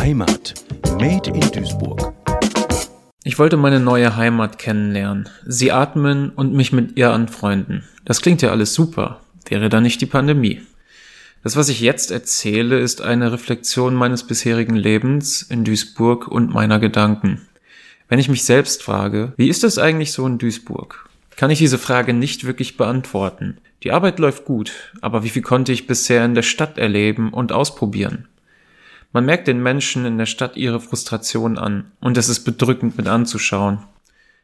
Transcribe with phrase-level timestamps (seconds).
[0.00, 0.54] Heimat.
[0.98, 2.14] Made in Duisburg.
[3.22, 7.84] Ich wollte meine neue Heimat kennenlernen, sie atmen und mich mit ihr anfreunden.
[8.06, 10.62] Das klingt ja alles super, wäre da nicht die Pandemie.
[11.44, 16.78] Das, was ich jetzt erzähle, ist eine Reflexion meines bisherigen Lebens in Duisburg und meiner
[16.78, 17.46] Gedanken.
[18.08, 21.10] Wenn ich mich selbst frage, wie ist es eigentlich so in Duisburg?
[21.36, 23.58] Kann ich diese Frage nicht wirklich beantworten.
[23.82, 24.72] Die Arbeit läuft gut,
[25.02, 28.28] aber wie viel konnte ich bisher in der Stadt erleben und ausprobieren?
[29.12, 33.08] Man merkt den Menschen in der Stadt ihre Frustration an, und es ist bedrückend mit
[33.08, 33.80] anzuschauen.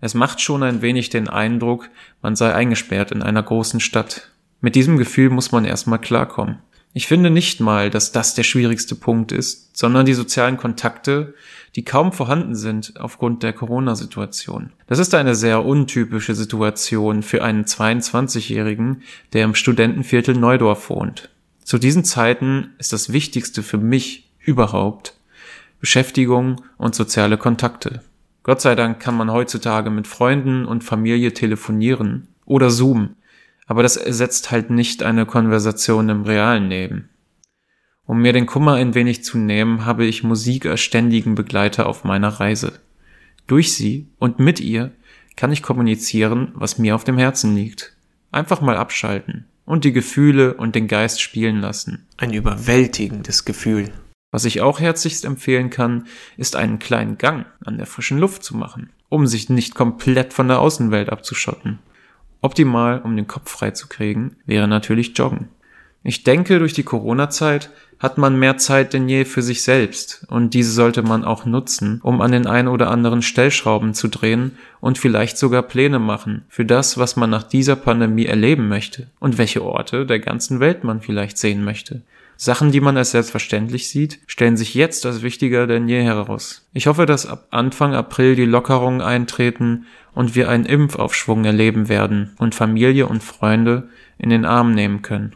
[0.00, 1.88] Es macht schon ein wenig den Eindruck,
[2.22, 4.30] man sei eingesperrt in einer großen Stadt.
[4.60, 6.58] Mit diesem Gefühl muss man erstmal klarkommen.
[6.92, 11.34] Ich finde nicht mal, dass das der schwierigste Punkt ist, sondern die sozialen Kontakte,
[11.76, 14.72] die kaum vorhanden sind aufgrund der Corona-Situation.
[14.88, 21.28] Das ist eine sehr untypische Situation für einen 22-Jährigen, der im Studentenviertel Neudorf wohnt.
[21.62, 25.14] Zu diesen Zeiten ist das Wichtigste für mich überhaupt
[25.78, 28.02] Beschäftigung und soziale Kontakte.
[28.42, 33.16] Gott sei Dank kann man heutzutage mit Freunden und Familie telefonieren oder Zoom,
[33.66, 37.10] aber das ersetzt halt nicht eine Konversation im realen Leben.
[38.06, 42.04] Um mir den Kummer ein wenig zu nehmen, habe ich Musik als ständigen Begleiter auf
[42.04, 42.80] meiner Reise.
[43.46, 44.92] Durch sie und mit ihr
[45.36, 47.94] kann ich kommunizieren, was mir auf dem Herzen liegt.
[48.32, 52.06] Einfach mal abschalten und die Gefühle und den Geist spielen lassen.
[52.16, 53.92] Ein überwältigendes Gefühl.
[54.30, 58.56] Was ich auch herzlichst empfehlen kann, ist einen kleinen Gang an der frischen Luft zu
[58.56, 61.78] machen, um sich nicht komplett von der Außenwelt abzuschotten.
[62.42, 65.48] Optimal, um den Kopf frei zu kriegen, wäre natürlich Joggen.
[66.04, 70.54] Ich denke, durch die Corona-Zeit hat man mehr Zeit denn je für sich selbst und
[70.54, 74.98] diese sollte man auch nutzen, um an den ein oder anderen Stellschrauben zu drehen und
[74.98, 79.64] vielleicht sogar Pläne machen für das, was man nach dieser Pandemie erleben möchte und welche
[79.64, 82.02] Orte der ganzen Welt man vielleicht sehen möchte.
[82.40, 86.68] Sachen, die man als selbstverständlich sieht, stellen sich jetzt als wichtiger denn je heraus.
[86.72, 92.36] Ich hoffe, dass ab Anfang April die Lockerungen eintreten und wir einen Impfaufschwung erleben werden
[92.38, 95.34] und Familie und Freunde in den Arm nehmen können.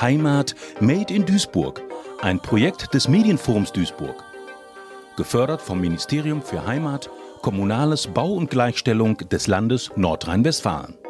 [0.00, 1.82] Heimat Made in Duisburg,
[2.22, 4.24] ein Projekt des Medienforums Duisburg.
[5.18, 7.10] Gefördert vom Ministerium für Heimat,
[7.42, 11.01] Kommunales Bau und Gleichstellung des Landes Nordrhein-Westfalen.